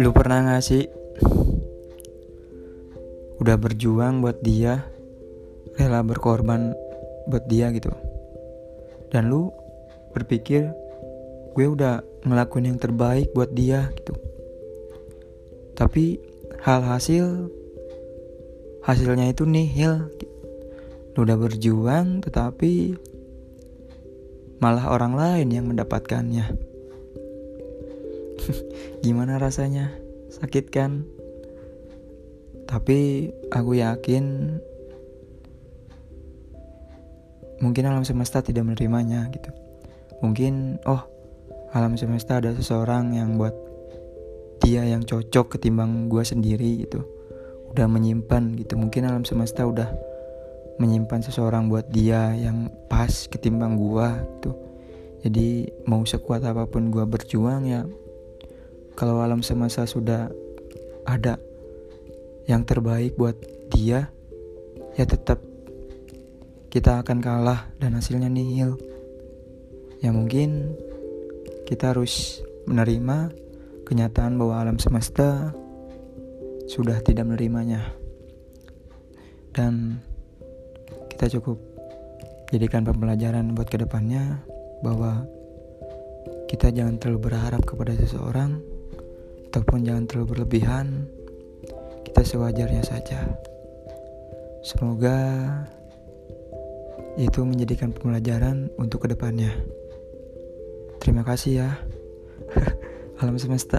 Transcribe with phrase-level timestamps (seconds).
[0.00, 0.88] Lu pernah gak sih
[3.36, 4.88] Udah berjuang buat dia
[5.76, 6.72] Rela berkorban
[7.28, 7.92] buat dia gitu?
[9.12, 9.52] Dan lu
[10.16, 10.72] berpikir
[11.52, 14.16] Gue udah ngelakuin yang terbaik buat dia gitu.
[15.76, 16.16] Tapi
[16.64, 17.52] hal hasil
[18.82, 20.10] Hasilnya itu nihil.
[21.14, 22.96] Lu udah berjuang tetapi
[24.62, 26.72] Malah orang lain yang mendapatkannya
[29.04, 29.90] Gimana rasanya?
[30.30, 31.04] Sakit kan?
[32.66, 34.56] Tapi aku yakin
[37.62, 39.52] mungkin alam semesta tidak menerimanya gitu.
[40.24, 41.02] Mungkin oh
[41.76, 43.54] alam semesta ada seseorang yang buat
[44.62, 47.04] dia yang cocok ketimbang gue sendiri gitu.
[47.74, 48.80] Udah menyimpan gitu.
[48.80, 49.90] Mungkin alam semesta udah
[50.80, 54.52] menyimpan seseorang buat dia yang pas ketimbang gue gitu.
[55.22, 55.48] Jadi
[55.86, 57.86] mau sekuat apa pun gue berjuang ya
[58.92, 60.28] kalau alam semesta sudah
[61.08, 61.40] ada
[62.44, 63.34] yang terbaik buat
[63.72, 64.12] dia,
[64.98, 65.40] ya tetap
[66.68, 68.76] kita akan kalah dan hasilnya nihil.
[70.04, 70.76] Ya mungkin
[71.64, 73.32] kita harus menerima
[73.88, 75.56] kenyataan bahwa alam semesta
[76.68, 77.96] sudah tidak menerimanya.
[79.56, 80.04] Dan
[81.22, 81.54] kita cukup
[82.50, 84.42] jadikan pembelajaran buat ke depannya
[84.82, 85.22] bahwa
[86.50, 88.58] kita jangan terlalu berharap kepada seseorang
[89.46, 91.06] ataupun jangan terlalu berlebihan.
[92.02, 93.22] Kita sewajarnya saja.
[94.66, 95.46] Semoga
[97.14, 99.54] itu menjadikan pembelajaran untuk ke depannya.
[100.98, 101.70] Terima kasih ya.
[103.22, 103.78] Alam semesta.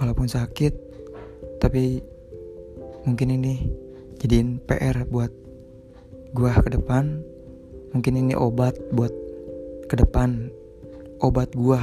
[0.00, 0.72] Walaupun sakit
[1.60, 2.00] tapi
[3.04, 3.68] mungkin ini
[4.24, 5.43] jadiin PR buat
[6.34, 7.22] gua ke depan
[7.94, 9.14] mungkin ini obat buat
[9.86, 10.50] ke depan.
[11.22, 11.80] Obat gua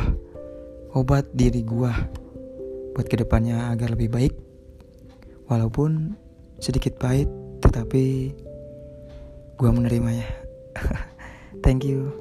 [0.91, 1.95] obat diri gua
[2.93, 4.35] buat ke depannya agar lebih baik.
[5.47, 6.13] Walaupun
[6.61, 7.27] sedikit pahit
[7.63, 8.35] tetapi
[9.57, 10.27] gue menerimanya.
[11.65, 12.20] Thank you